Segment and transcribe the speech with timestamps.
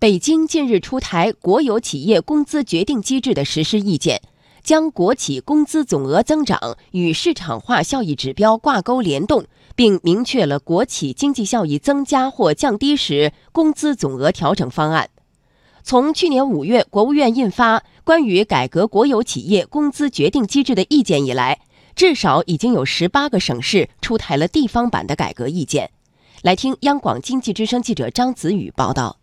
[0.00, 4.22] 北京近日出台国有企业工资决定机制的实施意见，
[4.62, 15.10] 将国企工资总额增长与市场化效益指标挂钩联动，并明确了国企经济效益增加或降低时工资总额调整方案。
[15.82, 21.58] 从去年五月国务院印发关于改革国有企业工资决定机制的意见以来，
[21.96, 25.90] 至少已经有十八个省市出台了地方版的改革意见。
[26.42, 29.17] 来听央广经济之声记者张子宇报道。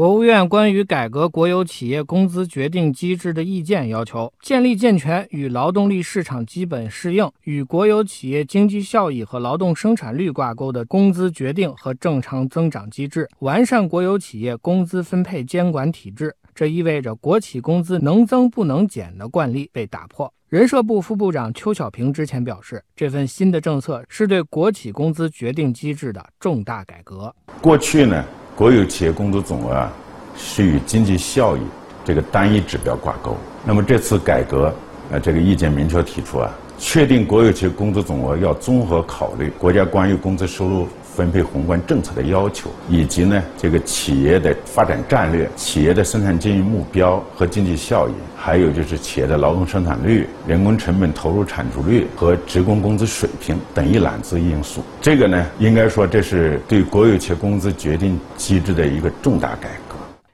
[0.00, 16.34] 国务院关于改革国有企业工资决定机制的意见要求，建立健全与劳动力市场基本适应、与国有企业经济效益和劳动生产率挂钩的工资决定和正常增长机制，完善国有企业工资分配监管体制。
[16.54, 20.32] 这意味着国企工资能增不能减的惯例被打破。
[20.48, 27.34] 人社部副部长邱小平之前表示，这份新的政策是对国企工资决定机制的重大改革。
[27.60, 28.24] 过去呢，
[28.60, 29.90] 国有企业工资总额啊
[30.36, 31.60] 是与经济效益
[32.04, 33.34] 这个单一指标挂钩。
[33.64, 34.70] 那么这次改革，
[35.10, 40.86] 呃，这个意见明确提出啊，确定国有企业工资总额要综合考虑国家关于工资收入。
[41.14, 54.82] 分配宏观政策的要求，以及呢这个企业的发展战略、企业的生产经营目标和经济效益，还有就是企业的劳动生产率、人工成本投入产出率和职工工资水平等一揽子因素。
[55.00, 59.89] 这个呢，应该说这是对国有企业工资决定机制的一个重大改革。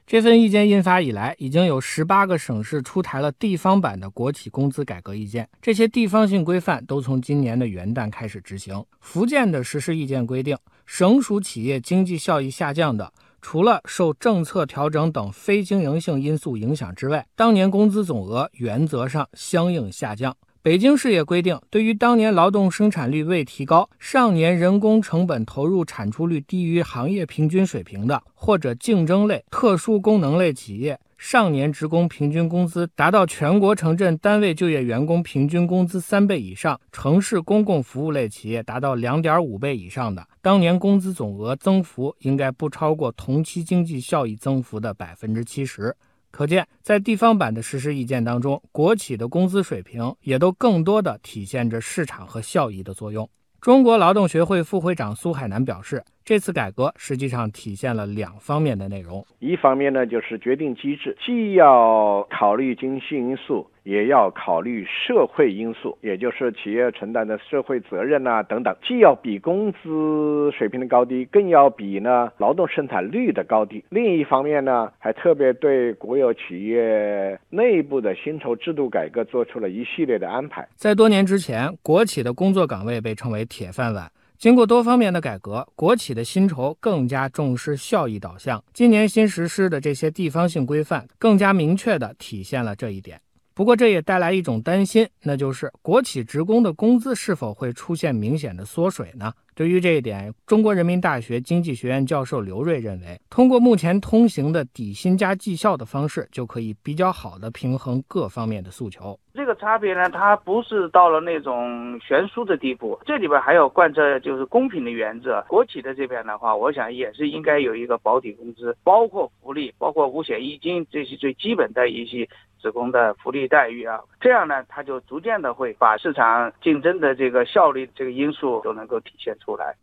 [0.07, 5.49] 这份意见印发以来，已经有十八个省市出台了地方版的国企工资改革意见。
[5.61, 8.81] 这些地方性规范都从今年的元旦开始执行。
[9.01, 20.33] 福建的实施意见规定，省属企业经济效益下降的，除了受政策调整等非经营性因素影响之外，当年工资总额原则上相应下降。
[20.67, 45.95] 北京市也规定，对于当年劳动生产率未提高、上年人工成本投入产出率低于行业平均水平的，或者竞争类、特殊功能类企业，上年职工平均工资达到全国城镇单位就业员工平均工资三倍以上，城市公共服务类企业达到两点五倍以上的，当年工资总额增幅应该不超过同期经济效益增幅的百分之七十。
[46.29, 53.27] 可见，在地方版的实施意见当中，国企的工资水平也都更多的体现着市场和效益的作用。
[53.59, 63.65] 中国劳动学会副会长苏海南表示，这次改革实际上体现了两方面的内容：一方面呢，就是决定机制既要考虑经济因素。
[63.83, 73.81] 也要考虑社会因素，也就是企业承担的社会责任呐等等，既要比工资水平的高低，更要比呢劳动生产率的高低。
[73.87, 80.67] 另一方面呢，还特别对国有企业内部的薪酬制度改革做出了一系列的安排。
[80.75, 84.11] 在多年之前，国企的工作岗位被称为铁饭碗。
[84.37, 88.63] 经过多方面的改革，国企的薪酬更加重视效益导向。
[88.71, 93.19] 今年新实施的这些地方性规范，更加明确地体现了这一点。
[93.57, 99.33] 不过，这也带来一种担心，那就是国企职工的工资是否会出现明显的缩水呢？
[99.55, 109.19] 对于这一点，中国人民大学经济学院教授刘锐认为，通过目前通行的底薪加绩效的方式，就可以比较好的平衡各方面的诉求。
[109.33, 115.43] 这个差别呢，它不是到了那种悬殊的地步，这里边还要贯彻就是公平的原则。
[115.47, 122.27] 国企的这边的话，我想也是应该有一个保底工资，包括福利，包括五险一金这些最基本的一些
[122.59, 129.35] 职工的福利待遇啊，这样呢，他就逐渐的会把市场竞争的这个效率这个因素都能够体现。
[129.39, 129.75] 出来。